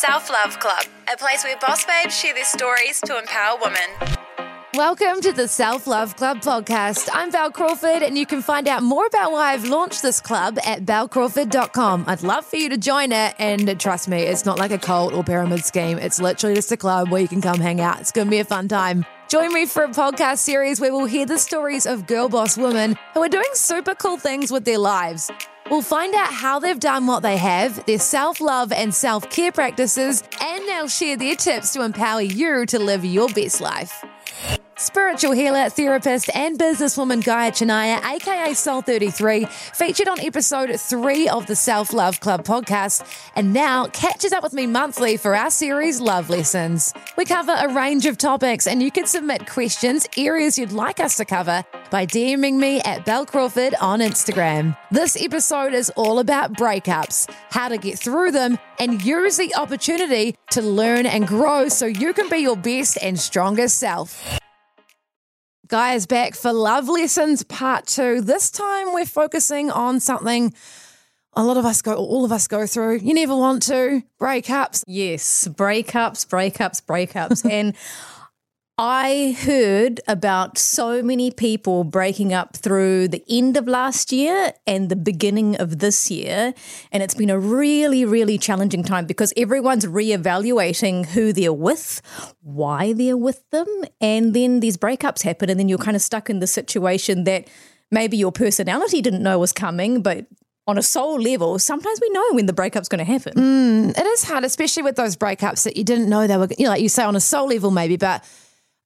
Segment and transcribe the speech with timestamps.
[0.00, 0.82] Self Love Club,
[1.12, 4.16] a place where boss babes share their stories to empower women.
[4.72, 7.10] Welcome to the Self Love Club podcast.
[7.12, 10.58] I'm Bel Crawford, and you can find out more about why I've launched this club
[10.64, 12.04] at belcrawford.com.
[12.06, 15.12] I'd love for you to join it, and trust me, it's not like a cult
[15.12, 15.98] or pyramid scheme.
[15.98, 18.00] It's literally just a club where you can come hang out.
[18.00, 19.04] It's going to be a fun time.
[19.28, 22.96] Join me for a podcast series where we'll hear the stories of girl boss women
[23.12, 25.30] who are doing super cool things with their lives.
[25.70, 29.52] We'll find out how they've done what they have, their self love and self care
[29.52, 34.04] practices, and they'll share their tips to empower you to live your best life.
[34.80, 41.54] Spiritual healer, therapist, and businesswoman Gaia Chinniah, aka Soul33, featured on episode three of the
[41.54, 46.30] Self Love Club podcast, and now catches up with me monthly for our series Love
[46.30, 46.94] Lessons.
[47.18, 51.18] We cover a range of topics, and you can submit questions, areas you'd like us
[51.18, 54.74] to cover, by DMing me at Bel Crawford on Instagram.
[54.90, 60.36] This episode is all about breakups, how to get through them, and use the opportunity
[60.52, 64.40] to learn and grow so you can be your best and strongest self.
[65.70, 68.22] Guys, back for Love Lessons Part 2.
[68.22, 70.52] This time we're focusing on something
[71.34, 72.96] a lot of us go, all of us go through.
[72.96, 74.02] You never want to.
[74.20, 74.82] Breakups.
[74.88, 77.44] Yes, breakups, breakups, breakups.
[77.48, 77.76] and
[78.82, 84.88] I heard about so many people breaking up through the end of last year and
[84.88, 86.54] the beginning of this year.
[86.90, 92.00] And it's been a really, really challenging time because everyone's reevaluating who they're with,
[92.40, 93.66] why they're with them.
[94.00, 95.50] And then these breakups happen.
[95.50, 97.48] And then you're kind of stuck in the situation that
[97.90, 100.24] maybe your personality didn't know was coming, but
[100.66, 103.34] on a soul level, sometimes we know when the breakup's going to happen.
[103.34, 106.64] Mm, it is hard, especially with those breakups that you didn't know they were, you
[106.64, 108.24] know, like you say on a soul level, maybe, but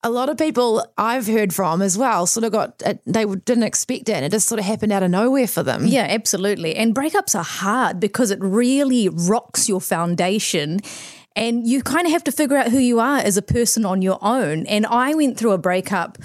[0.05, 3.63] a lot of people I've heard from as well sort of got, uh, they didn't
[3.63, 5.87] expect it and it just sort of happened out of nowhere for them.
[5.87, 6.75] Yeah, absolutely.
[6.75, 10.81] And breakups are hard because it really rocks your foundation.
[11.35, 14.03] And you kind of have to figure out who you are as a person on
[14.03, 14.67] your own.
[14.67, 16.19] And I went through a breakup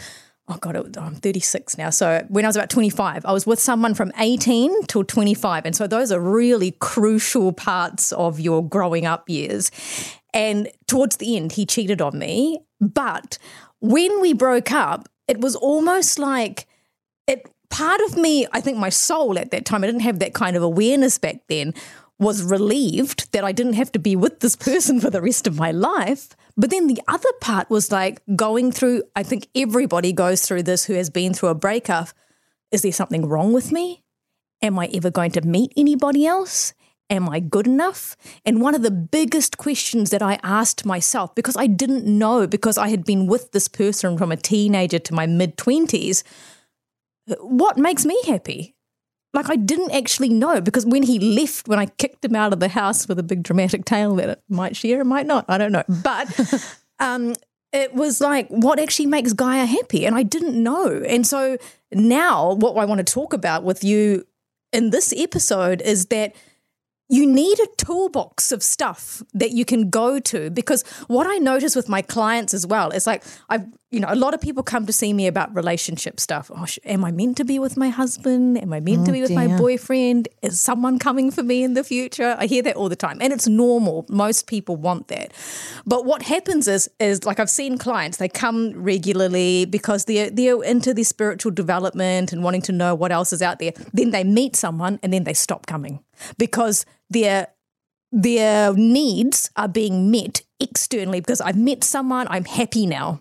[0.49, 3.95] oh god i'm 36 now so when i was about 25 i was with someone
[3.95, 9.29] from 18 till 25 and so those are really crucial parts of your growing up
[9.29, 9.71] years
[10.35, 13.39] and towards the end he cheated on me but
[13.81, 16.67] when we broke up it was almost like
[17.27, 20.35] it part of me i think my soul at that time i didn't have that
[20.35, 21.75] kind of awareness back then
[22.21, 25.59] was relieved that I didn't have to be with this person for the rest of
[25.59, 26.37] my life.
[26.57, 30.85] But then the other part was like going through, I think everybody goes through this
[30.85, 32.09] who has been through a breakup.
[32.71, 34.03] Is there something wrong with me?
[34.61, 36.75] Am I ever going to meet anybody else?
[37.11, 38.17] Am I good enough?
[38.45, 42.79] And one of the biggest questions that I asked myself, because I didn't know, because
[42.79, 46.23] I had been with this person from a teenager to my mid 20s,
[47.41, 48.75] what makes me happy?
[49.33, 52.61] like I didn't actually know because when he left, when I kicked him out of
[52.61, 55.59] the house with a big dramatic tale that it might share, it might not, I
[55.59, 55.85] don't know.
[56.03, 57.35] But um,
[57.73, 60.05] it was like, what actually makes Gaia happy?
[60.05, 61.03] And I didn't know.
[61.07, 61.59] And so
[61.93, 64.27] now, what I want to talk about with you
[64.73, 66.35] in this episode is that
[67.11, 71.75] you need a toolbox of stuff that you can go to because what I notice
[71.75, 74.87] with my clients as well is like I've you know a lot of people come
[74.87, 76.51] to see me about relationship stuff.
[76.55, 78.57] Oh, am I meant to be with my husband?
[78.59, 79.49] Am I meant oh, to be oh, with dear.
[79.49, 80.29] my boyfriend?
[80.43, 82.37] Is someone coming for me in the future?
[82.39, 84.07] I hear that all the time, and it's normal.
[84.09, 85.33] Most people want that,
[85.87, 90.63] but what happens is is like I've seen clients they come regularly because they're they're
[90.63, 93.73] into their spiritual development and wanting to know what else is out there.
[93.93, 96.01] Then they meet someone and then they stop coming
[96.39, 97.49] because their
[98.13, 103.21] their needs are being met externally because I've met someone, I'm happy now.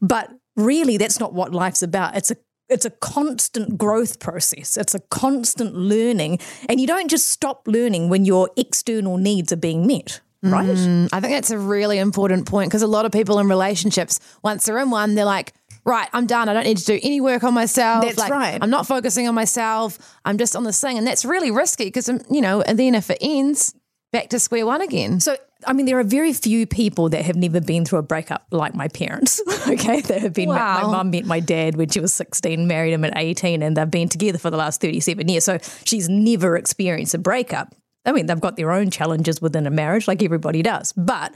[0.00, 2.16] But really that's not what life's about.
[2.16, 2.36] It's a
[2.68, 4.76] it's a constant growth process.
[4.76, 6.38] It's a constant learning.
[6.68, 10.20] And you don't just stop learning when your external needs are being met.
[10.42, 10.68] Right.
[10.68, 14.20] Mm, I think that's a really important point because a lot of people in relationships,
[14.42, 15.52] once they're in one, they're like,
[15.84, 16.48] right, I'm done.
[16.48, 18.04] I don't need to do any work on myself.
[18.04, 18.58] That's like, right.
[18.60, 19.98] I'm not focusing on myself.
[20.24, 20.98] I'm just on this thing.
[20.98, 23.74] And that's really risky because, um, you know, and then if it ends,
[24.12, 25.20] back to square one again.
[25.20, 25.36] So
[25.66, 28.74] I mean, there are very few people that have never been through a breakup like
[28.74, 29.40] my parents.
[29.68, 30.48] Okay, that have been.
[30.48, 30.82] Wow.
[30.82, 33.90] My mum met my dad when she was sixteen, married him at eighteen, and they've
[33.90, 35.44] been together for the last thirty-seven years.
[35.44, 37.74] So she's never experienced a breakup.
[38.06, 41.34] I mean, they've got their own challenges within a marriage, like everybody does, but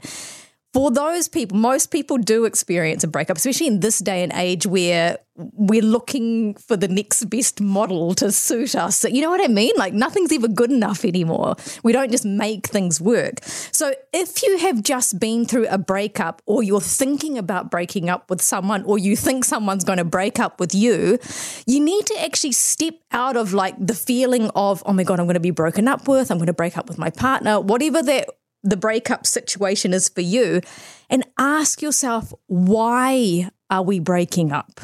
[0.73, 4.65] for those people, most people do experience a breakup, especially in this day and age
[4.65, 9.03] where we're looking for the next best model to suit us.
[9.03, 9.71] You know what I mean?
[9.75, 11.55] Like nothing's ever good enough anymore.
[11.83, 13.43] We don't just make things work.
[13.43, 18.29] So if you have just been through a breakup or you're thinking about breaking up
[18.29, 21.19] with someone or you think someone's going to break up with you,
[21.67, 25.27] you need to actually step out of like the feeling of, oh my God, I'm
[25.27, 28.01] going to be broken up with, I'm going to break up with my partner, whatever
[28.03, 28.29] that
[28.63, 30.61] the breakup situation is for you
[31.09, 34.79] and ask yourself, why are we breaking up?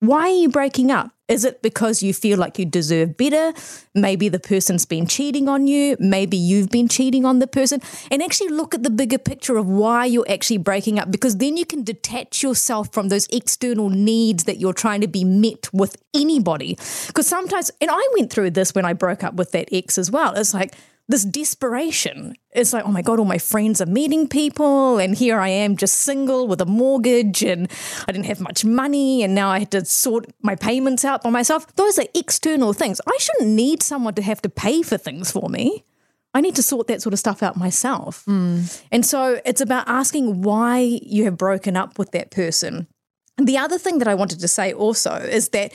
[0.00, 1.12] Why are you breaking up?
[1.28, 3.54] Is it because you feel like you deserve better?
[3.94, 5.96] Maybe the person's been cheating on you.
[6.00, 7.80] Maybe you've been cheating on the person.
[8.10, 11.56] And actually look at the bigger picture of why you're actually breaking up because then
[11.56, 15.96] you can detach yourself from those external needs that you're trying to be met with
[16.12, 16.76] anybody.
[17.06, 20.10] Because sometimes, and I went through this when I broke up with that ex as
[20.10, 20.34] well.
[20.34, 20.74] It's like,
[21.08, 22.34] this desperation.
[22.52, 25.76] It's like, oh my God, all my friends are meeting people, and here I am
[25.76, 27.70] just single with a mortgage, and
[28.06, 31.30] I didn't have much money, and now I had to sort my payments out by
[31.30, 31.66] myself.
[31.74, 33.00] Those are external things.
[33.06, 35.84] I shouldn't need someone to have to pay for things for me.
[36.34, 38.24] I need to sort that sort of stuff out myself.
[38.26, 38.82] Mm.
[38.90, 42.86] And so it's about asking why you have broken up with that person.
[43.36, 45.72] And the other thing that I wanted to say also is that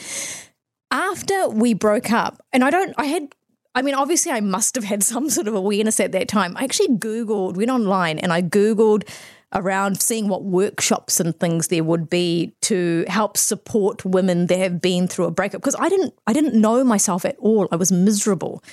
[0.89, 3.35] after we broke up, and I don't, I had
[3.77, 6.57] I mean, obviously, I must have had some sort of awareness at that time.
[6.57, 9.07] I actually Googled, went online and I Googled
[9.53, 14.81] around seeing what workshops and things there would be to help support women that have
[14.81, 17.67] been through a breakup because I didn't I didn't know myself at all.
[17.71, 18.63] I was miserable.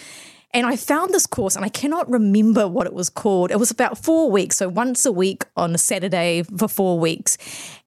[0.54, 3.50] And I found this course and I cannot remember what it was called.
[3.50, 7.36] It was about 4 weeks, so once a week on a Saturday for 4 weeks.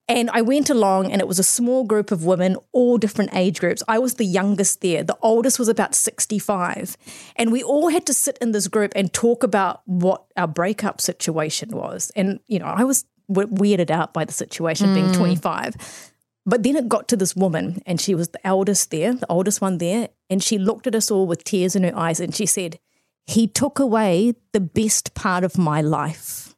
[0.10, 3.60] And I went along, and it was a small group of women, all different age
[3.60, 3.84] groups.
[3.90, 5.04] I was the youngest there.
[5.04, 6.96] The oldest was about 65.
[7.36, 11.02] And we all had to sit in this group and talk about what our breakup
[11.02, 12.10] situation was.
[12.16, 15.14] And, you know, I was weirded out by the situation being hmm.
[15.14, 16.12] 25.
[16.46, 19.60] But then it got to this woman, and she was the eldest there, the oldest
[19.60, 20.08] one there.
[20.30, 22.80] And she looked at us all with tears in her eyes, and she said,
[23.26, 26.56] He took away the best part of my life.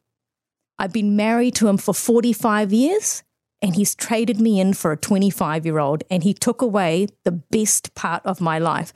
[0.78, 3.24] I've been married to him for 45 years
[3.62, 7.32] and he's traded me in for a 25 year old and he took away the
[7.32, 8.92] best part of my life.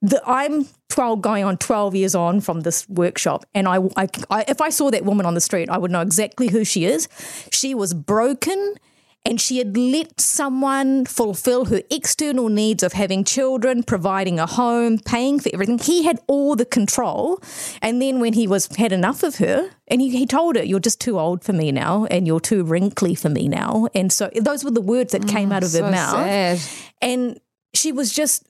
[0.00, 4.44] The, I'm 12 going on 12 years on from this workshop and I, I, I
[4.48, 7.08] if I saw that woman on the street I would know exactly who she is.
[7.52, 8.76] She was broken
[9.24, 14.98] and she had let someone fulfill her external needs of having children, providing a home,
[14.98, 15.78] paying for everything.
[15.78, 17.40] He had all the control.
[17.80, 20.80] And then when he was had enough of her, and he, he told her, You're
[20.80, 23.86] just too old for me now, and you're too wrinkly for me now.
[23.94, 26.26] And so those were the words that came mm, out of her mouth.
[26.26, 26.60] sad.
[27.00, 27.40] And
[27.74, 28.44] she was just,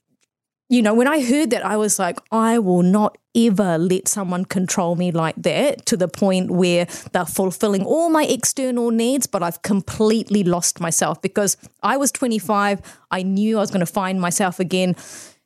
[0.69, 4.45] you know, when I heard that, I was like, I will not ever let someone
[4.45, 9.43] control me like that to the point where they're fulfilling all my external needs, but
[9.43, 12.81] I've completely lost myself because I was 25.
[13.11, 14.95] I knew I was going to find myself again.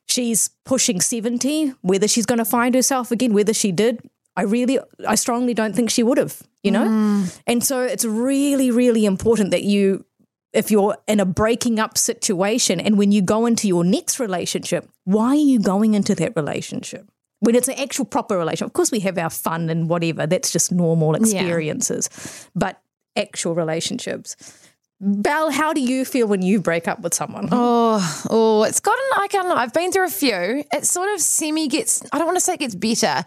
[0.06, 1.74] She's pushing 70.
[1.82, 4.00] Whether she's going to find herself again, whether she did,
[4.36, 6.86] I really, I strongly don't think she would have, you know?
[6.86, 7.40] Mm.
[7.46, 10.04] And so it's really, really important that you
[10.52, 14.88] if you're in a breaking up situation and when you go into your next relationship,
[15.04, 17.06] why are you going into that relationship?
[17.40, 20.50] When it's an actual proper relationship, of course, we have our fun and whatever, that's
[20.50, 22.80] just normal experiences, but
[23.16, 24.36] actual relationships.
[25.00, 27.48] Bel, how do you feel when you break up with someone?
[27.52, 30.64] Oh, oh, it's gotten, I don't know, I've been through a few.
[30.72, 33.24] It sort of semi gets, I don't want to say it gets better.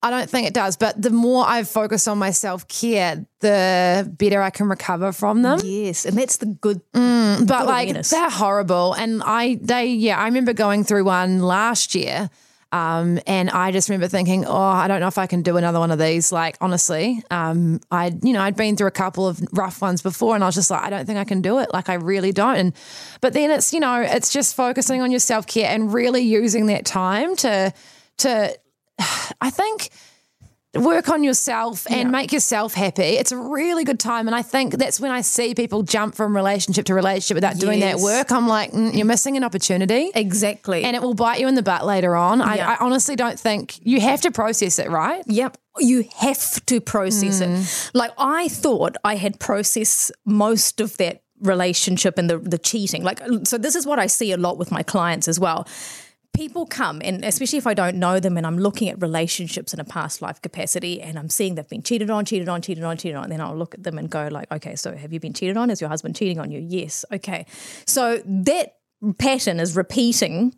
[0.00, 4.08] I don't think it does, but the more I focus on my self care, the
[4.16, 5.60] better I can recover from them.
[5.64, 6.80] yes, and that's the good.
[6.92, 8.10] But good like awareness.
[8.10, 12.30] they're horrible, and I they yeah I remember going through one last year,
[12.70, 15.80] um, and I just remember thinking, oh, I don't know if I can do another
[15.80, 16.30] one of these.
[16.30, 20.36] Like honestly, um, I you know I'd been through a couple of rough ones before,
[20.36, 21.70] and I was just like, I don't think I can do it.
[21.72, 22.56] Like I really don't.
[22.56, 22.72] And
[23.20, 26.66] but then it's you know it's just focusing on your self care and really using
[26.66, 27.72] that time to
[28.18, 28.58] to
[29.40, 29.90] I think
[30.74, 33.02] work on yourself and make yourself happy.
[33.02, 34.28] It's a really good time.
[34.28, 37.80] And I think that's when I see people jump from relationship to relationship without doing
[37.80, 38.30] that work.
[38.30, 40.10] I'm like, mm, you're missing an opportunity.
[40.14, 40.84] Exactly.
[40.84, 42.42] And it will bite you in the butt later on.
[42.42, 42.70] I, Yeah.
[42.70, 45.22] I honestly don't think you have to process it, right?
[45.26, 45.56] Yep.
[45.78, 47.90] You have to process it.
[47.94, 53.04] Like I thought I had processed most of that relationship and the the cheating.
[53.04, 55.68] Like so this is what I see a lot with my clients as well.
[56.34, 59.80] People come, and especially if I don't know them and I'm looking at relationships in
[59.80, 62.96] a past life capacity and I'm seeing they've been cheated on, cheated on, cheated on,
[62.96, 65.20] cheated on, and then I'll look at them and go, like, okay, so have you
[65.20, 65.70] been cheated on?
[65.70, 66.60] Is your husband cheating on you?
[66.60, 67.04] Yes.
[67.12, 67.46] Okay.
[67.86, 68.76] So that
[69.18, 70.54] pattern is repeating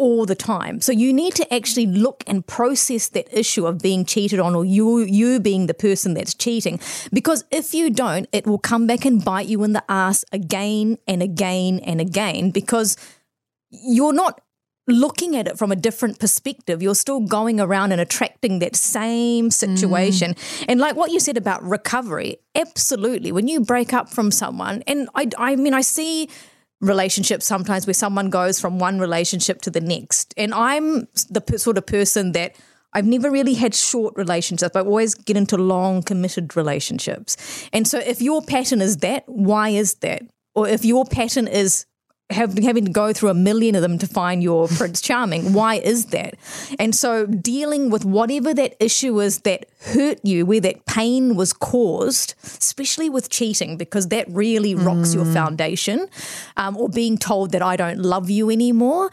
[0.00, 0.80] all the time.
[0.80, 4.64] So you need to actually look and process that issue of being cheated on or
[4.64, 6.80] you you being the person that's cheating
[7.12, 10.96] because if you don't it will come back and bite you in the ass again
[11.06, 12.96] and again and again because
[13.68, 14.40] you're not
[14.90, 16.82] looking at it from a different perspective.
[16.82, 20.34] You're still going around and attracting that same situation.
[20.34, 20.64] Mm.
[20.68, 23.32] And like what you said about recovery, absolutely.
[23.32, 26.28] When you break up from someone, and I, I mean, I see
[26.80, 30.32] relationships sometimes where someone goes from one relationship to the next.
[30.36, 32.56] And I'm the sort of person that
[32.92, 34.74] I've never really had short relationships.
[34.74, 37.68] I always get into long, committed relationships.
[37.72, 40.22] And so if your pattern is that, why is that?
[40.54, 41.86] Or if your pattern is
[42.30, 45.52] have, having to go through a million of them to find your Prince Charming.
[45.52, 46.36] Why is that?
[46.78, 51.52] And so dealing with whatever that issue is that hurt you, where that pain was
[51.52, 55.14] caused, especially with cheating, because that really rocks mm.
[55.16, 56.08] your foundation,
[56.56, 59.10] um, or being told that I don't love you anymore.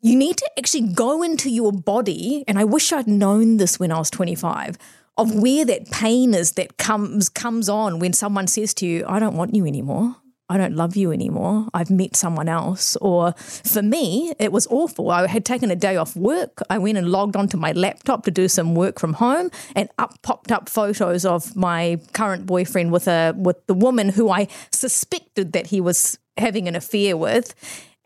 [0.00, 3.92] You need to actually go into your body, and I wish I'd known this when
[3.92, 4.76] I was 25
[5.18, 9.18] of where that pain is that comes comes on when someone says to you, I
[9.18, 10.16] don't want you anymore.
[10.48, 11.68] I don't love you anymore.
[11.72, 12.96] I've met someone else.
[12.96, 15.10] Or for me, it was awful.
[15.10, 16.60] I had taken a day off work.
[16.68, 20.20] I went and logged onto my laptop to do some work from home, and up
[20.22, 25.52] popped up photos of my current boyfriend with a with the woman who I suspected
[25.52, 27.54] that he was having an affair with.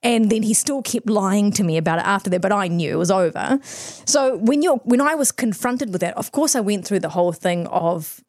[0.02, 2.92] And then he still kept lying to me about it after that, but I knew
[2.92, 3.58] it was over.
[3.62, 7.08] So when you're when I was confronted with that, of course I went through the
[7.08, 8.22] whole thing of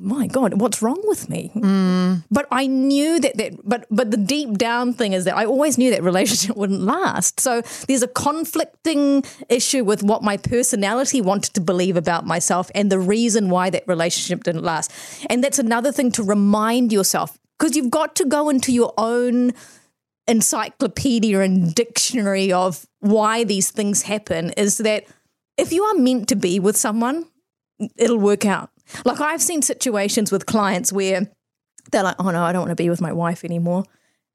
[0.00, 1.50] my god what's wrong with me?
[1.54, 2.24] Mm.
[2.30, 5.78] but i knew that that but but the deep down thing is that i always
[5.78, 7.40] knew that relationship wouldn't last.
[7.40, 12.90] So there's a conflicting issue with what my personality wanted to believe about myself and
[12.90, 14.92] the reason why that relationship didn't last.
[15.28, 19.52] And that's another thing to remind yourself because you've got to go into your own
[20.26, 25.04] encyclopedia and dictionary of why these things happen is that
[25.56, 27.26] if you are meant to be with someone
[27.96, 28.70] it'll work out
[29.04, 31.30] like I've seen situations with clients where
[31.90, 33.84] they're like, oh no, I don't want to be with my wife anymore.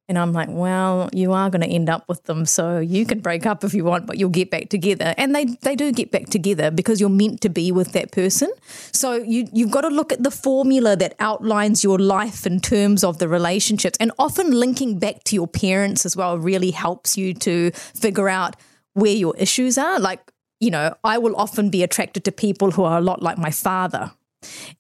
[0.08, 2.46] And I'm like, well, you are going to end up with them.
[2.46, 5.16] So you can break up if you want, but you'll get back together.
[5.18, 8.52] And they, they do get back together because you're meant to be with that person.
[8.92, 13.04] So you, you've got to look at the formula that outlines your life in terms
[13.04, 13.98] of the relationships.
[14.00, 18.56] And often linking back to your parents as well really helps you to figure out
[18.94, 20.00] where your issues are.
[20.00, 20.20] Like,
[20.60, 23.52] you know, I will often be attracted to people who are a lot like my
[23.52, 24.12] father,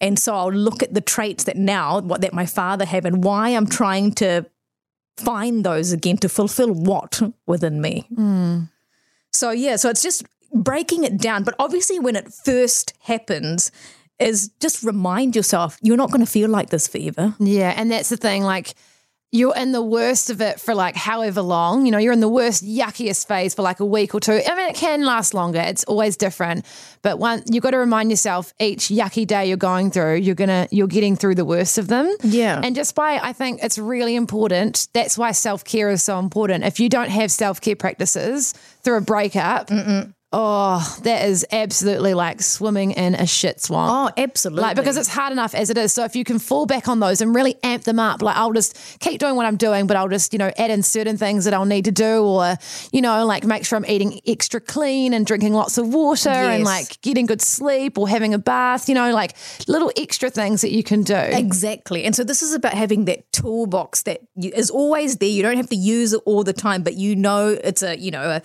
[0.02, 3.24] and so I'll look at the traits that now, what that my father have and
[3.24, 4.46] why I'm trying to
[5.18, 8.08] find those again to fulfill what within me.
[8.14, 8.70] Mm.
[9.34, 11.44] So yeah, so it's just breaking it down.
[11.44, 13.72] But obviously when it first happens,
[14.20, 17.36] is just remind yourself you're not going to feel like this forever.
[17.40, 18.44] Yeah, and that's the thing.
[18.44, 18.74] Like
[19.36, 21.86] you're in the worst of it for like however long.
[21.86, 24.40] You know, you're in the worst, yuckiest phase for like a week or two.
[24.46, 25.60] I mean, it can last longer.
[25.60, 26.66] It's always different.
[27.02, 30.68] But one, you've got to remind yourself each yucky day you're going through, you're gonna
[30.72, 32.16] you're getting through the worst of them.
[32.24, 32.62] Yeah.
[32.64, 34.88] And just by I think it's really important.
[34.94, 36.64] That's why self care is so important.
[36.64, 40.15] If you don't have self care practices through a breakup, Mm-mm.
[40.38, 44.14] Oh, that is absolutely like swimming in a shit swamp.
[44.18, 44.64] Oh, absolutely.
[44.64, 45.94] Like because it's hard enough as it is.
[45.94, 48.52] So if you can fall back on those and really amp them up, like I'll
[48.52, 51.46] just keep doing what I'm doing, but I'll just, you know, add in certain things
[51.46, 52.58] that I'll need to do or,
[52.92, 56.56] you know, like make sure I'm eating extra clean and drinking lots of water yes.
[56.56, 59.38] and like getting good sleep or having a bath, you know, like
[59.70, 61.16] little extra things that you can do.
[61.16, 62.04] Exactly.
[62.04, 65.30] And so this is about having that toolbox that is always there.
[65.30, 68.12] You don't have to use it all the time, but you know it's a, you
[68.12, 68.42] know, a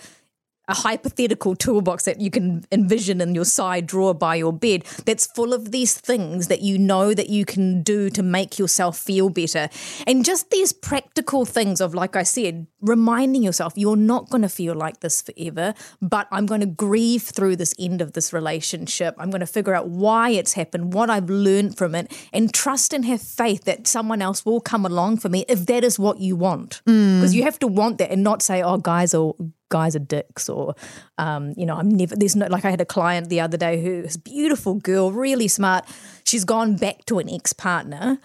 [0.71, 5.27] a hypothetical toolbox that you can envision in your side drawer by your bed that's
[5.27, 9.29] full of these things that you know that you can do to make yourself feel
[9.29, 9.69] better.
[10.07, 14.49] And just these practical things of, like I said, reminding yourself you're not going to
[14.49, 19.15] feel like this forever, but I'm going to grieve through this end of this relationship.
[19.17, 22.93] I'm going to figure out why it's happened, what I've learned from it, and trust
[22.93, 26.19] and have faith that someone else will come along for me if that is what
[26.19, 26.81] you want.
[26.85, 27.35] Because mm.
[27.35, 29.33] you have to want that and not say, oh, guys are
[29.71, 30.75] guys are dicks or
[31.17, 33.81] um, you know i'm never there's no like i had a client the other day
[33.81, 35.85] who is beautiful girl really smart.
[36.23, 38.19] She's gone back to an ex-partner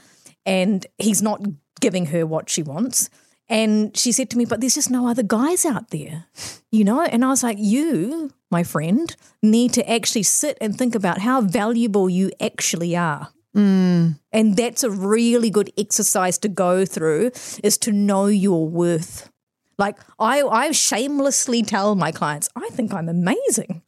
[0.44, 1.40] and he's not
[1.80, 3.10] giving her what she wants.
[3.48, 6.26] And she said to me but there's just no other guys out there
[6.70, 7.02] you know?
[7.02, 11.40] And i was like you my friend need to actually sit and think about how
[11.40, 13.28] valuable you actually are.
[13.56, 14.18] Mm.
[14.32, 17.32] And that's a really good exercise to go through
[17.64, 19.30] is to know your worth
[19.78, 23.82] Like I, I shamelessly tell my clients, I think I'm amazing.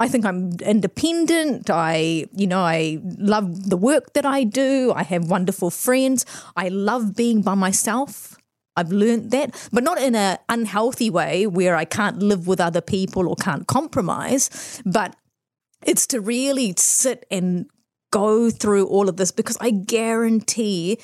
[0.00, 1.70] I think I'm independent.
[1.70, 4.92] I, you know, I love the work that I do.
[4.94, 6.26] I have wonderful friends.
[6.56, 8.36] I love being by myself.
[8.76, 12.80] I've learned that, but not in an unhealthy way where I can't live with other
[12.80, 15.14] people or can't compromise, but
[15.84, 17.66] it's to really sit and
[18.10, 20.98] go through all of this because I guarantee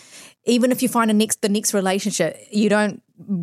[0.47, 3.03] even if you find a next the next relationship, you don't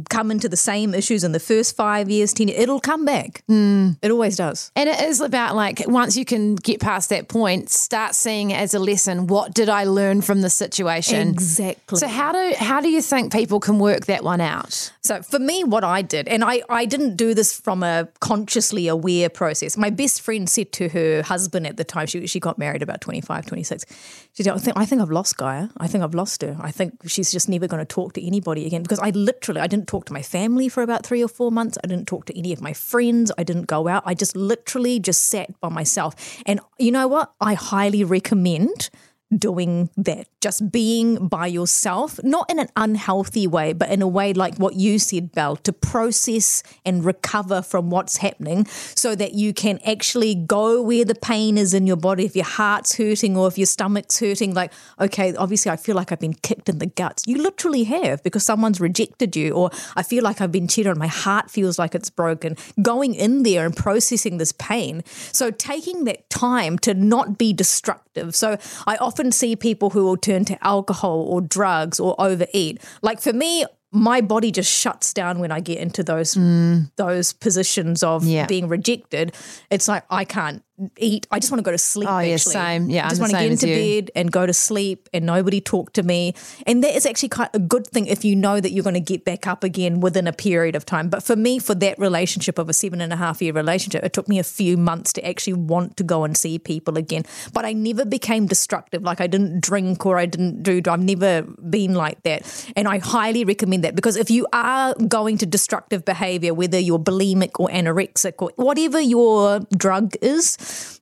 [0.10, 3.43] come into the same issues in the first five years, ten years, it'll come back.
[3.50, 3.98] Mm.
[4.01, 4.72] It always does.
[4.75, 8.74] And it is about like once you can get past that point, start seeing as
[8.74, 11.29] a lesson what did I learn from the situation.
[11.29, 12.00] Exactly.
[12.00, 14.91] So how do how do you think people can work that one out?
[15.01, 18.88] So for me, what I did, and I, I didn't do this from a consciously
[18.88, 19.77] aware process.
[19.77, 23.01] My best friend said to her husband at the time, she she got married about
[23.01, 23.86] 25, 26.
[24.34, 25.69] She said, I think I think I've lost Gaia.
[25.77, 26.57] I think I've lost her.
[26.60, 28.84] I think she's just never going to talk to anybody again.
[28.84, 31.78] Because I literally I didn't talk to my family for about three or four months.
[31.84, 33.34] I didn't talk to any of my friends.
[33.38, 34.02] I didn't go out.
[34.06, 36.16] I just literally just sat by myself.
[36.46, 37.34] And you know what?
[37.42, 38.90] I highly recommend
[39.36, 44.34] doing that, just being by yourself, not in an unhealthy way, but in a way
[44.34, 49.53] like what you said, Bel, to process and recover from what's happening so that you
[49.53, 52.25] can actually go where the pain is in your body.
[52.25, 56.12] If your heart's hurting or if your stomach's hurting, like, okay, obviously I feel like
[56.12, 57.24] I've been kicked in the guts.
[57.27, 60.98] You literally have because someone's rejected you, or I feel like I've been cheated on.
[60.98, 62.55] My heart feels like it's broken.
[62.81, 65.03] Going in there and processing this pain.
[65.34, 68.36] So taking that time to not be destructive.
[68.36, 72.80] So I often often see people who will turn to alcohol or drugs or overeat.
[73.02, 76.92] Like for me, my body just shuts down when I get into those mm.
[76.98, 78.46] those positions of yeah.
[78.46, 79.34] being rejected.
[79.72, 80.62] It's like I can't
[80.98, 81.27] eat.
[81.31, 82.10] I just want to go to sleep.
[82.10, 82.31] Oh, actually.
[82.31, 82.89] yeah, same.
[82.89, 85.93] Yeah, I just want to get into bed and go to sleep and nobody talk
[85.93, 86.36] to me.
[86.65, 89.00] And that is actually quite a good thing if you know that you're going to
[89.00, 91.10] get back up again within a period of time.
[91.10, 94.13] But for me, for that relationship of a seven and a half year relationship, it
[94.13, 97.24] took me a few months to actually want to go and see people again.
[97.53, 99.01] But I never became destructive.
[99.01, 100.81] Like I didn't drink or I didn't do.
[100.88, 102.72] I've never been like that.
[102.75, 107.00] And I highly recommend that because if you are going to destructive behavior, whether you're
[107.00, 110.57] bulimic or anorexic or whatever your drug is,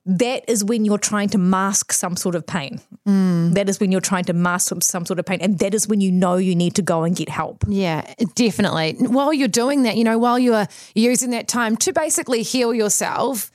[0.06, 2.80] that is when you're trying to mask some sort of pain.
[3.06, 3.54] Mm.
[3.54, 5.40] That is when you're trying to mask some, some sort of pain.
[5.40, 7.64] And that is when you know you need to go and get help.
[7.66, 8.94] Yeah, definitely.
[8.98, 13.50] While you're doing that, you know, while you're using that time to basically heal yourself,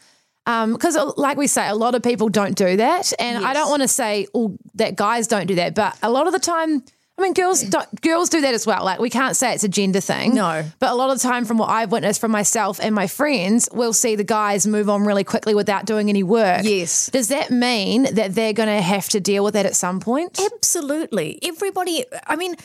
[0.45, 3.13] because um, like we say, a lot of people don't do that.
[3.19, 3.49] And yes.
[3.49, 6.33] I don't want to say all, that guys don't do that, but a lot of
[6.33, 6.83] the time,
[7.21, 8.83] I mean, girls do, girls do that as well.
[8.83, 10.33] Like we can't say it's a gender thing.
[10.33, 10.65] No.
[10.79, 13.69] But a lot of the time, from what I've witnessed from myself and my friends,
[13.71, 16.61] we'll see the guys move on really quickly without doing any work.
[16.63, 17.11] Yes.
[17.11, 20.39] Does that mean that they're going to have to deal with that at some point?
[20.53, 21.37] Absolutely.
[21.43, 22.05] Everybody.
[22.25, 22.55] I mean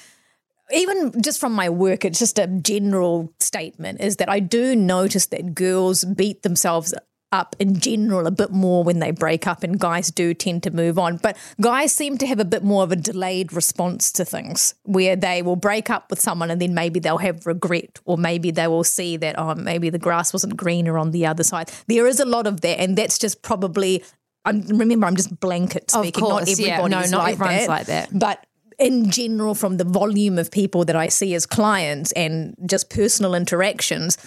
[0.73, 5.27] even just from my work, it's just a general statement is that I do notice
[5.27, 6.93] that girls beat themselves
[7.37, 10.71] up in general a bit more when they break up, and guys do tend to
[10.71, 11.19] move on.
[11.19, 15.15] But guys seem to have a bit more of a delayed response to things where
[15.15, 18.67] they will break up with someone and then maybe they'll have regret, or maybe they
[18.67, 21.71] will see that, oh, maybe the grass wasn't greener on the other side.
[21.87, 24.03] There is a lot of that, and that's just probably.
[24.45, 26.23] I'm, remember, I'm just blanket speaking.
[26.23, 27.11] Of course, not everybody's yeah.
[27.11, 27.69] no, not like everyone's that.
[27.69, 28.17] like that.
[28.17, 28.47] But
[28.79, 33.35] in general, from the volume of people that I see as clients and just personal
[33.35, 34.19] interactions,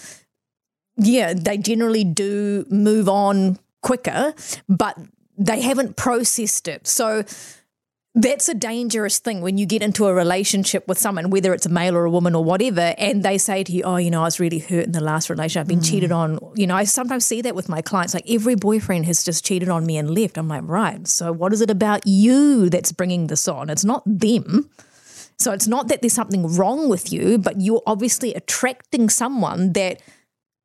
[0.99, 4.33] yeah, they generally do move on quicker,
[4.67, 4.97] but
[5.37, 6.85] they haven't processed it.
[6.87, 7.23] So
[8.15, 11.69] that's a dangerous thing when you get into a relationship with someone, whether it's a
[11.69, 14.25] male or a woman or whatever, and they say to you, Oh, you know, I
[14.25, 15.61] was really hurt in the last relationship.
[15.61, 15.89] I've been mm.
[15.89, 16.39] cheated on.
[16.55, 18.13] You know, I sometimes see that with my clients.
[18.13, 20.37] Like every boyfriend has just cheated on me and left.
[20.37, 21.07] I'm like, Right.
[21.07, 23.69] So what is it about you that's bringing this on?
[23.69, 24.69] It's not them.
[25.37, 30.01] So it's not that there's something wrong with you, but you're obviously attracting someone that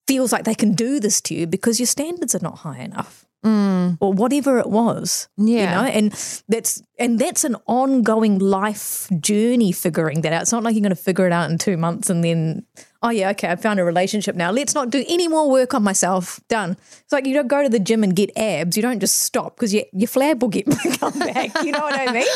[0.06, 3.26] feels like they can do this to you because your standards are not high enough.
[3.44, 3.98] Mm.
[4.00, 5.46] Or whatever it was, yeah.
[5.46, 10.42] You know, and that's and that's an ongoing life journey figuring that out.
[10.42, 12.64] It's not like you're going to figure it out in two months and then
[13.04, 14.50] oh yeah, okay, I found a relationship now.
[14.50, 16.40] Let's not do any more work on myself.
[16.48, 16.72] Done.
[16.80, 18.76] It's like you don't go to the gym and get abs.
[18.76, 20.66] You don't just stop because your your flab will get
[20.98, 21.62] come back.
[21.62, 22.26] You know what I mean?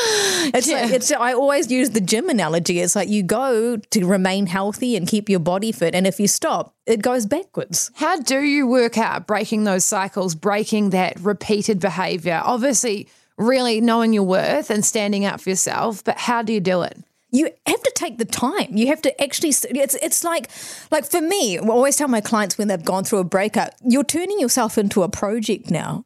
[0.54, 0.82] It's yeah.
[0.82, 1.10] like it's.
[1.10, 2.80] I always use the gym analogy.
[2.80, 6.28] It's like you go to remain healthy and keep your body fit, and if you
[6.28, 7.90] stop, it goes backwards.
[7.94, 12.40] How do you work out breaking those cycles, breaking that repeated behavior?
[12.44, 16.82] Obviously, really knowing your worth and standing up for yourself, but how do you do
[16.82, 16.98] it?
[17.30, 18.76] You have to take the time.
[18.76, 19.50] You have to actually.
[19.50, 20.50] It's it's like
[20.90, 21.58] like for me.
[21.58, 25.02] I always tell my clients when they've gone through a breakup, you're turning yourself into
[25.02, 26.04] a project now.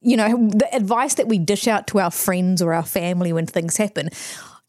[0.00, 3.46] You know the advice that we dish out to our friends or our family when
[3.46, 4.10] things happen.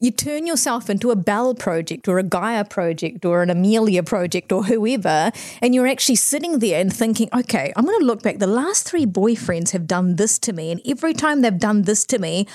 [0.02, 4.52] you turn yourself into a Bel project or a Gaia project or an Amelia project
[4.52, 8.40] or whoever, and you're actually sitting there and thinking, okay, I'm going to look back.
[8.40, 12.04] The last three boyfriends have done this to me, and every time they've done this
[12.06, 12.48] to me,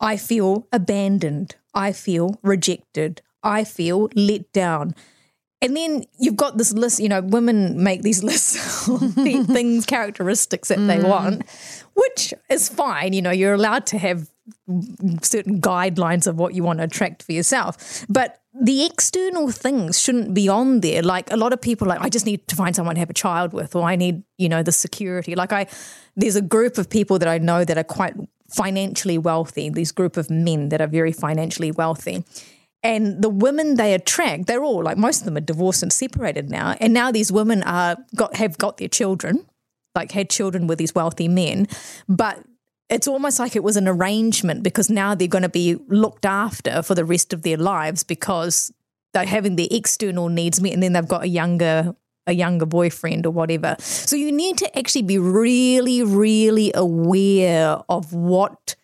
[0.00, 1.54] I feel abandoned.
[1.76, 3.22] I feel rejected.
[3.42, 4.94] I feel let down.
[5.62, 10.68] And then you've got this list, you know, women make these lists of things, characteristics
[10.68, 11.08] that they mm.
[11.08, 11.48] want,
[11.94, 13.12] which is fine.
[13.12, 14.28] You know, you're allowed to have
[15.22, 18.04] certain guidelines of what you want to attract for yourself.
[18.08, 21.02] But the external things shouldn't be on there.
[21.02, 23.14] Like a lot of people like, I just need to find someone to have a
[23.14, 25.34] child with, or I need, you know, the security.
[25.34, 25.66] Like I
[26.16, 28.14] there's a group of people that I know that are quite
[28.48, 32.24] financially wealthy, these group of men that are very financially wealthy.
[32.82, 36.50] And the women they attract, they're all like most of them are divorced and separated
[36.50, 36.76] now.
[36.80, 39.46] And now these women are got have got their children,
[39.94, 41.66] like had children with these wealthy men,
[42.08, 42.44] but
[42.88, 46.82] it's almost like it was an arrangement because now they're going to be looked after
[46.82, 48.72] for the rest of their lives because
[49.12, 53.26] they're having their external needs met and then they've got a younger a younger boyfriend
[53.26, 53.76] or whatever.
[53.78, 58.76] So you need to actually be really really aware of what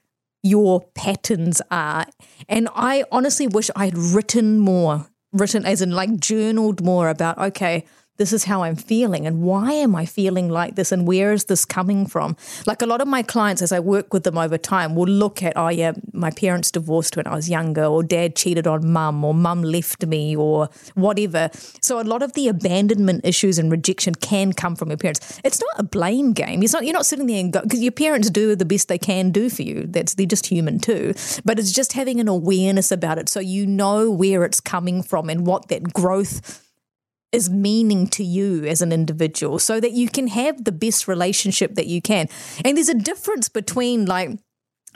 [0.43, 2.07] your patterns are.
[2.49, 7.39] And I honestly wish I had written more, written as in like journaled more about
[7.39, 7.85] okay,
[8.19, 11.47] this is how I'm feeling and why am I feeling like this and where is
[11.47, 12.37] this coming from?
[12.67, 15.43] Like a lot of my clients, as I work with them over time, will look
[15.43, 19.25] at, oh, yeah, my parents divorced when I was younger, or dad cheated on mum,
[19.25, 21.51] or mum left me, or whatever.
[21.81, 25.41] So a lot of the abandonment issues and rejection can come from your parents.
[25.43, 26.63] It's not a blame game.
[26.63, 28.99] It's not, you're not sitting there and go, because your parents do the best they
[28.99, 29.87] can do for you.
[29.87, 31.15] That's, they're just human too.
[31.45, 35.31] But it's just having an awareness about it so you know where it's coming from
[35.31, 36.63] and what that growth
[37.33, 41.75] is meaning to you as an individual so that you can have the best relationship
[41.75, 42.29] that you can.
[42.65, 44.39] And there's a difference between like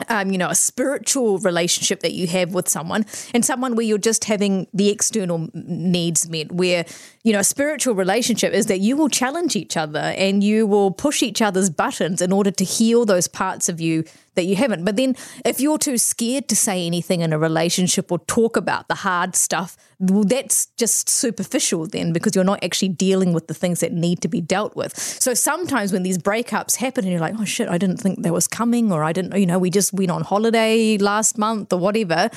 [0.09, 3.97] um, you know, a spiritual relationship that you have with someone and someone where you're
[3.97, 6.85] just having the external needs met, where,
[7.23, 10.91] you know, a spiritual relationship is that you will challenge each other and you will
[10.91, 14.03] push each other's buttons in order to heal those parts of you
[14.37, 14.85] that you haven't.
[14.85, 18.87] But then if you're too scared to say anything in a relationship or talk about
[18.87, 23.53] the hard stuff, well, that's just superficial then because you're not actually dealing with the
[23.53, 24.97] things that need to be dealt with.
[24.97, 28.31] So sometimes when these breakups happen and you're like, oh shit, I didn't think that
[28.31, 31.79] was coming, or I didn't, you know, we just went on holiday last month or
[31.79, 32.29] whatever,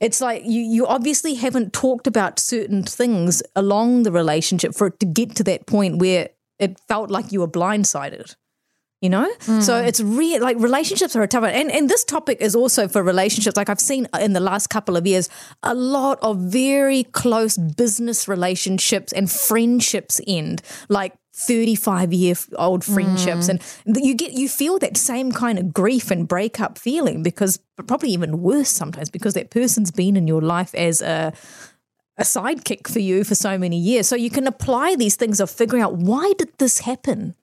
[0.00, 5.00] it's like you, you obviously haven't talked about certain things along the relationship for it
[5.00, 8.36] to get to that point where it felt like you were blindsided
[9.00, 9.62] you know mm.
[9.62, 11.50] so it's real like relationships are a tough one.
[11.50, 14.96] and and this topic is also for relationships like i've seen in the last couple
[14.96, 15.28] of years
[15.62, 23.48] a lot of very close business relationships and friendships end like 35 year old friendships
[23.48, 23.60] mm.
[23.86, 28.10] and you get you feel that same kind of grief and breakup feeling because probably
[28.10, 31.32] even worse sometimes because that person's been in your life as a
[32.16, 35.48] a sidekick for you for so many years so you can apply these things of
[35.48, 37.36] figuring out why did this happen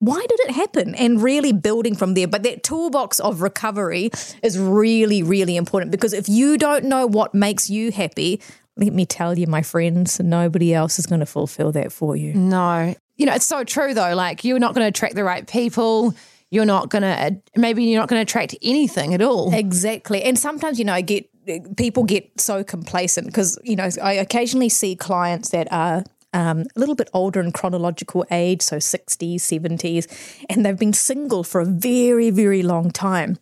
[0.00, 0.94] why did it happen?
[0.94, 2.28] And really building from there.
[2.28, 4.10] But that toolbox of recovery
[4.42, 8.40] is really, really important because if you don't know what makes you happy,
[8.76, 12.32] let me tell you, my friends, nobody else is going to fulfill that for you.
[12.34, 12.94] No.
[13.16, 14.14] You know, it's so true though.
[14.14, 16.14] Like, you're not going to attract the right people.
[16.50, 19.52] You're not going to, uh, maybe you're not going to attract anything at all.
[19.52, 20.22] Exactly.
[20.22, 21.28] And sometimes, you know, I get,
[21.76, 26.80] people get so complacent because, you know, I occasionally see clients that are um, a
[26.80, 31.66] little bit older in chronological age, so 60s, 70s, and they've been single for a
[31.66, 33.38] very, very long time.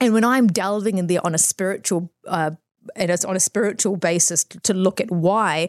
[0.00, 2.52] And when I'm delving in there on a spiritual uh,
[2.96, 5.68] and it's on a spiritual basis to look at why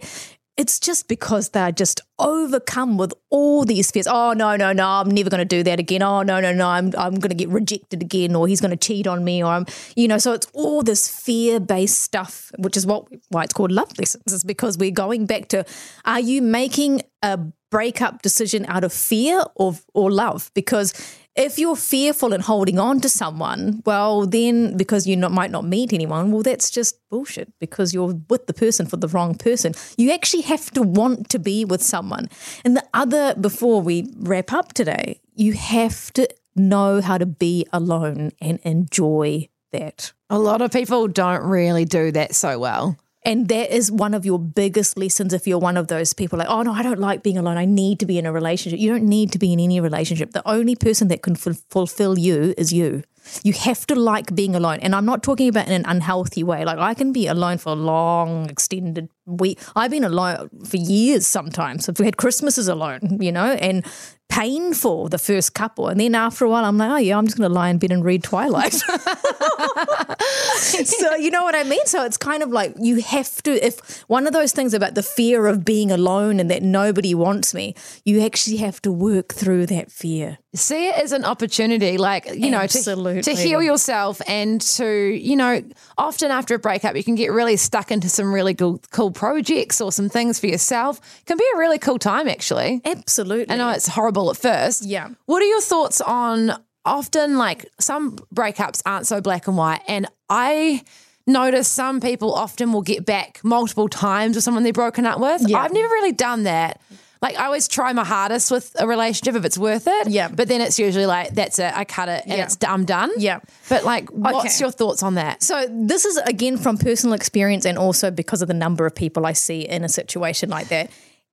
[0.57, 4.07] it's just because they're just overcome with all these fears.
[4.07, 4.87] Oh no, no, no!
[4.87, 6.01] I'm never going to do that again.
[6.01, 6.67] Oh no, no, no!
[6.67, 9.47] I'm I'm going to get rejected again, or he's going to cheat on me, or
[9.47, 9.65] I'm,
[9.95, 10.17] you know.
[10.17, 14.31] So it's all this fear based stuff, which is what why it's called love lessons.
[14.31, 15.65] Is because we're going back to:
[16.05, 17.37] Are you making a
[17.69, 20.51] breakup decision out of fear or or love?
[20.53, 20.93] Because
[21.35, 25.65] if you're fearful and holding on to someone, well, then because you not, might not
[25.65, 29.73] meet anyone, well, that's just bullshit because you're with the person for the wrong person.
[29.97, 32.29] You actually have to want to be with someone.
[32.63, 37.67] And the other, before we wrap up today, you have to know how to be
[37.73, 40.13] alone and enjoy that.
[40.29, 42.97] A lot of people don't really do that so well.
[43.25, 46.47] And that is one of your biggest lessons if you're one of those people like,
[46.47, 47.57] oh no, I don't like being alone.
[47.57, 48.79] I need to be in a relationship.
[48.79, 50.31] You don't need to be in any relationship.
[50.31, 53.03] The only person that can f- fulfill you is you.
[53.43, 54.79] You have to like being alone.
[54.81, 56.65] And I'm not talking about in an unhealthy way.
[56.65, 59.59] Like I can be alone for a long, extended week.
[59.75, 61.89] I've been alone for years sometimes.
[61.89, 63.85] I've had Christmases alone, you know, and
[64.29, 65.87] painful the first couple.
[65.87, 67.77] And then after a while, I'm like, oh, yeah, I'm just going to lie in
[67.77, 68.73] bed and read Twilight.
[70.55, 71.85] so, you know what I mean?
[71.85, 75.03] So it's kind of like you have to, if one of those things about the
[75.03, 79.67] fear of being alone and that nobody wants me, you actually have to work through
[79.67, 80.39] that fear.
[80.55, 85.35] See it as an opportunity, like, you know, to, to heal yourself and to, you
[85.35, 85.63] know,
[85.97, 89.81] often after a breakup, you can get really stuck into some really cool, cool projects
[89.81, 90.99] or some things for yourself.
[91.25, 92.81] can be a really cool time, actually.
[92.85, 93.53] Absolutely.
[93.53, 94.85] I know it's horrible at first.
[94.85, 95.09] Yeah.
[95.25, 96.51] What are your thoughts on
[96.85, 99.81] often like some breakups aren't so black and white?
[99.87, 100.83] And I
[101.27, 105.47] notice some people often will get back multiple times with someone they've broken up with.
[105.47, 105.59] Yeah.
[105.59, 106.79] I've never really done that.
[107.25, 110.09] Like I always try my hardest with a relationship if it's worth it.
[110.09, 110.27] Yeah.
[110.27, 112.43] But then it's usually like, that's it, I cut it and Yeah.
[112.45, 113.11] it's I'm done.
[113.17, 113.39] Yeah.
[113.67, 114.63] But like what's Okay.
[114.63, 115.41] your thoughts on that?
[115.41, 119.25] So this is again from personal experience and also because of the number of people
[119.25, 120.91] I see in a situation like that.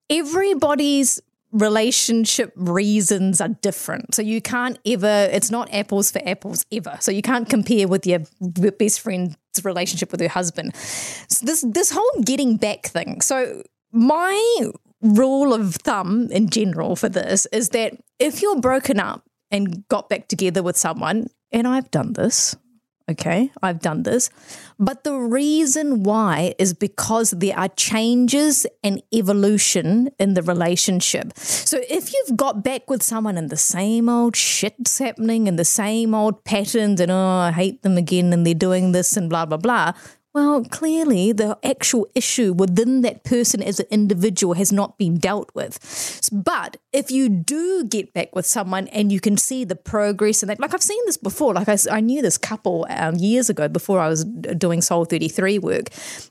[0.09, 1.21] Everybody's
[1.53, 4.15] relationship reasons are different.
[4.15, 6.97] So you can't ever it's not apples for apples ever.
[7.01, 8.21] So you can't compare with your
[8.79, 10.75] best friend's relationship with her husband.
[11.29, 13.21] So this this whole getting back thing.
[13.21, 14.71] So my
[15.03, 20.09] rule of thumb in general for this is that if you're broken up and got
[20.09, 22.57] back together with someone, and I've done this,
[23.11, 24.31] Okay, I've done this.
[24.79, 31.37] But the reason why is because there are changes and evolution in the relationship.
[31.37, 35.65] So if you've got back with someone and the same old shit's happening and the
[35.65, 39.47] same old patterns and oh, I hate them again and they're doing this and blah,
[39.47, 39.93] blah, blah.
[40.35, 45.51] Well, clearly the actual issue within that person as an individual has not been dealt
[45.55, 46.31] with.
[46.33, 50.49] But if you do get back with someone and you can see the progress and
[50.49, 54.01] that, like I've seen this before, like I knew this couple um, years ago before
[54.01, 55.89] I was doing Soul 33 work,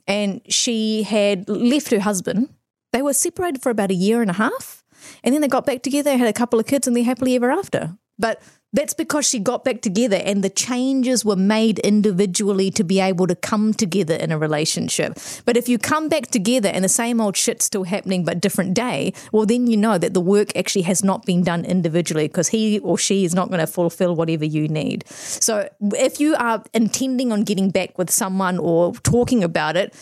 [0.07, 2.49] and she had left her husband.
[2.93, 4.83] They were separated for about a year and a half.
[5.23, 7.51] And then they got back together, had a couple of kids, and they're happily ever
[7.51, 7.97] after.
[8.19, 8.41] But
[8.73, 13.27] that's because she got back together and the changes were made individually to be able
[13.27, 15.17] to come together in a relationship.
[15.45, 18.73] But if you come back together and the same old shit's still happening but different
[18.73, 22.49] day, well, then you know that the work actually has not been done individually because
[22.49, 25.07] he or she is not going to fulfill whatever you need.
[25.07, 29.93] So if you are intending on getting back with someone or talking about it,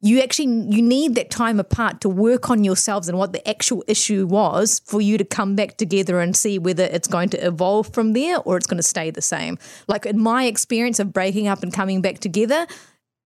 [0.00, 3.82] you actually you need that time apart to work on yourselves and what the actual
[3.88, 7.92] issue was for you to come back together and see whether it's going to evolve
[7.92, 9.58] from there or it's going to stay the same
[9.88, 12.66] like in my experience of breaking up and coming back together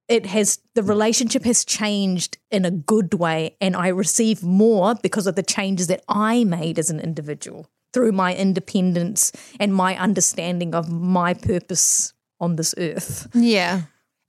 [0.09, 5.27] it has the relationship has changed in a good way and i receive more because
[5.27, 9.31] of the changes that i made as an individual through my independence
[9.61, 13.83] and my understanding of my purpose on this earth Yeah.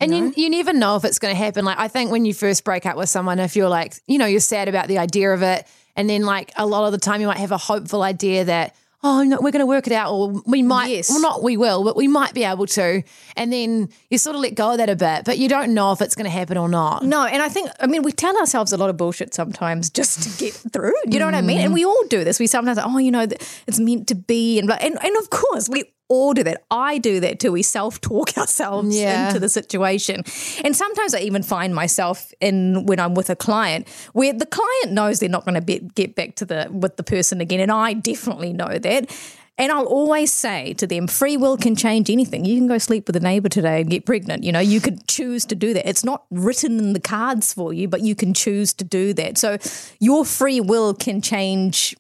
[0.03, 1.65] And you, you never know if it's going to happen.
[1.65, 4.25] Like, I think when you first break up with someone, if you're like, you know,
[4.25, 7.21] you're sad about the idea of it, and then like a lot of the time
[7.21, 10.11] you might have a hopeful idea that, oh, no, we're going to work it out,
[10.13, 11.09] or we might, Yes.
[11.09, 13.03] well, not we will, but we might be able to.
[13.35, 15.91] And then you sort of let go of that a bit, but you don't know
[15.91, 17.03] if it's going to happen or not.
[17.03, 20.23] No, and I think I mean we tell ourselves a lot of bullshit sometimes just
[20.23, 20.93] to get through.
[21.05, 21.59] You know what I mean?
[21.59, 21.75] And mm.
[21.75, 22.39] we all do this.
[22.39, 23.27] We sometimes oh, you know,
[23.67, 26.63] it's meant to be, and and and of course we all do that.
[26.71, 27.51] I do that too.
[27.51, 29.27] We self talk ourselves Yeah.
[29.27, 30.23] into the situation,
[30.63, 34.91] and sometimes I even find myself in when I'm with a client where the client
[34.91, 37.71] knows they're not going to be, get back to the with the person again, and
[37.71, 39.09] I definitely know that.
[39.55, 42.43] And I'll always say to them, free will can change anything.
[42.43, 44.43] You can go sleep with a neighbor today and get pregnant.
[44.43, 45.87] You know, you could choose to do that.
[45.87, 49.37] It's not written in the cards for you, but you can choose to do that.
[49.37, 49.59] So
[49.99, 51.95] your free will can change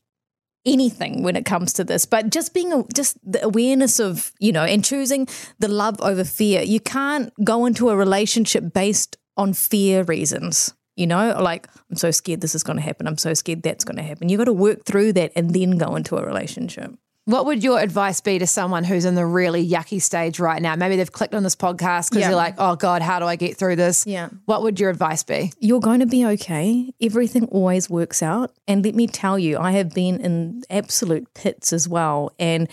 [0.65, 4.63] anything when it comes to this but just being just the awareness of you know
[4.63, 5.27] and choosing
[5.59, 6.61] the love over fear.
[6.61, 12.11] You can't go into a relationship based on fear reasons you know like i'm so
[12.11, 13.07] scared this is going to happen.
[13.07, 14.29] I'm so scared that's going to happen.
[14.29, 16.93] You got to work through that and then go into a relationship
[17.25, 20.75] What would your advice be to someone who's in the really yucky stage right now?
[20.75, 22.27] Maybe they've clicked on this podcast because Yeah.
[22.27, 24.05] they're like, oh God, how do I get through this?
[24.05, 24.27] Yeah.
[24.45, 25.53] What would your advice be?
[25.59, 26.93] you're going to be okay.
[27.01, 28.51] Everything always works out.
[28.67, 32.33] And let me tell you, I have been in absolute pits as well.
[32.39, 32.67] And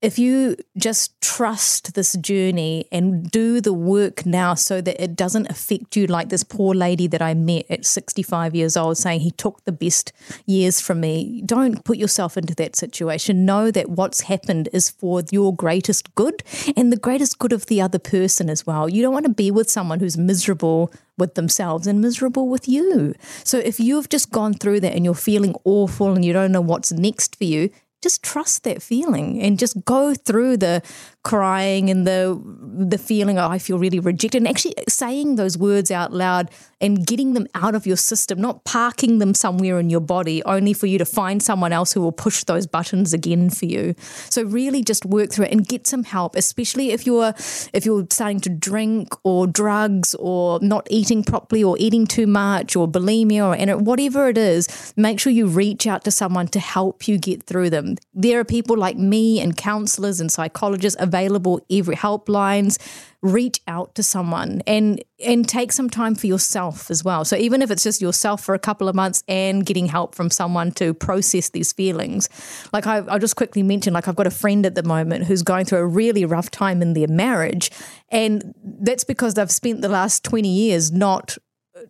[0.00, 5.50] if you just trust this journey and do the work now so that it doesn't
[5.50, 9.32] affect you like this poor lady that I met at 65 years old saying he
[9.32, 10.12] took the best
[10.46, 13.44] years from me, don't put yourself into that situation.
[13.44, 16.44] Know that what's happened is for your greatest good
[16.76, 18.88] and the greatest good of the other person as well.
[18.88, 23.14] You don't want to be with someone who's miserable with themselves and miserable with you.
[23.42, 26.60] So if you've just gone through that and you're feeling awful and you don't know
[26.60, 27.70] what's next for you,
[28.02, 30.82] just trust that feeling and just go through the
[31.28, 32.40] crying and the
[32.88, 37.04] the feeling oh, I feel really rejected and actually saying those words out loud and
[37.04, 40.86] getting them out of your system, not parking them somewhere in your body only for
[40.86, 43.94] you to find someone else who will push those buttons again for you.
[44.30, 47.34] So really just work through it and get some help, especially if you're
[47.74, 52.74] if you're starting to drink or drugs or not eating properly or eating too much
[52.74, 56.60] or bulimia or and whatever it is, make sure you reach out to someone to
[56.60, 57.96] help you get through them.
[58.14, 62.78] There are people like me and counselors and psychologists available every helplines
[63.20, 67.24] reach out to someone and and take some time for yourself as well.
[67.24, 70.30] So even if it's just yourself for a couple of months and getting help from
[70.30, 72.28] someone to process these feelings.
[72.72, 75.42] Like I, I'll just quickly mention, like I've got a friend at the moment who's
[75.42, 77.70] going through a really rough time in their marriage,
[78.10, 81.36] and that's because they've spent the last twenty years not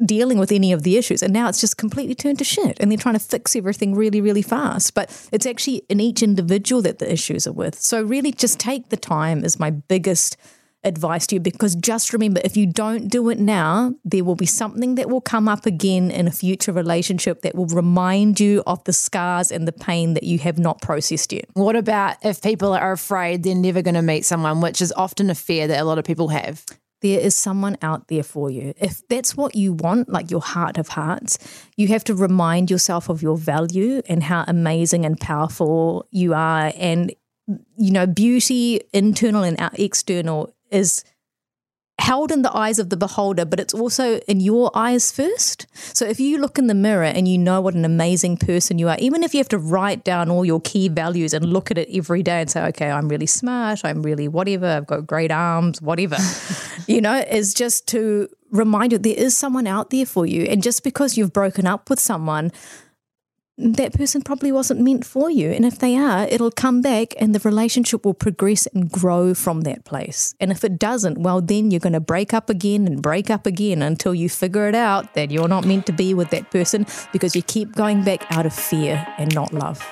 [0.05, 1.23] dealing with any of the issues.
[1.23, 2.79] And now it's just completely turned to shit.
[2.81, 4.95] And they're trying to fix everything really, really fast.
[4.95, 7.79] But it's actually in each individual that the issues are with.
[7.81, 10.37] So really just take the time is my biggest
[10.85, 14.47] advice to you because just remember if you don't do it now, there will be
[14.47, 18.83] something that will come up again in a future relationship that will remind you of
[18.85, 21.47] the scars and the pain that you have not processed yet.
[21.55, 25.31] What about if people are afraid they're never going to meet someone, which is often
[25.31, 26.65] a fear that a lot of people have?
[27.01, 28.75] There is someone out there for you.
[28.79, 31.39] If that's what you want, like your heart of hearts,
[31.77, 36.73] you have to remind yourself of your value and how amazing and powerful you are.
[36.77, 37.15] And,
[37.77, 41.05] you know, beauty, internal and external, is
[42.09, 45.67] held in the eyes of the beholder, but it's also in your eyes first.
[45.75, 48.89] So if you look in the mirror and you know what an amazing person you
[48.89, 51.77] are, even if you have to write down all your key values and look at
[51.77, 55.31] it every day and say, okay, I'm really smart, I'm really whatever, I've got great
[55.31, 56.17] arms, whatever,
[56.87, 60.45] you know, is just to remind you there is someone out there for you.
[60.45, 62.53] And just because you've broken up with someone,
[63.59, 65.51] that person probably wasn't meant for you.
[65.51, 69.63] And if they are, it'll come back and the relationship will progress and grow from
[69.63, 70.35] that place.
[70.39, 73.47] And if it doesn't, well, then you're going to break up again and break up
[73.47, 76.87] again until you figure it out that you're not meant to be with that person
[77.13, 79.85] because you keep going back out of fear and not love.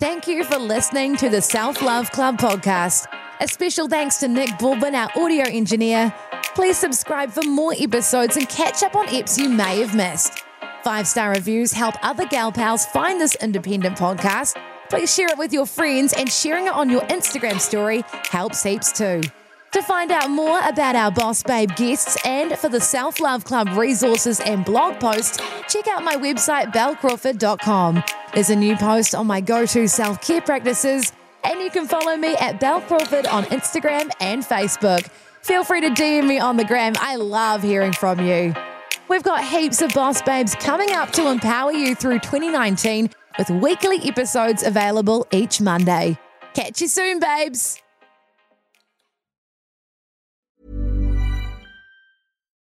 [0.00, 3.06] Thank you for listening to the Self Love Club podcast.
[3.40, 6.14] A special thanks to Nick Bulbin, our audio engineer.
[6.54, 10.43] Please subscribe for more episodes and catch up on eps you may have missed.
[10.84, 14.54] Five star reviews help other gal pals find this independent podcast.
[14.90, 18.92] Please share it with your friends, and sharing it on your Instagram story helps heaps
[18.92, 19.22] too.
[19.72, 23.68] To find out more about our Boss Babe guests and for the Self Love Club
[23.78, 25.38] resources and blog posts,
[25.70, 28.04] check out my website, belcrawford.com.
[28.34, 32.14] There's a new post on my go to self care practices, and you can follow
[32.14, 35.08] me at Bel Crawford on Instagram and Facebook.
[35.40, 36.92] Feel free to DM me on the gram.
[36.98, 38.52] I love hearing from you.
[39.08, 43.98] We've got heaps of Boss Babes coming up to empower you through 2019 with weekly
[44.04, 46.18] episodes available each Monday.
[46.54, 47.83] Catch you soon, babes.